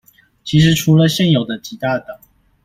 [0.43, 2.17] 其實除了現有的幾大黨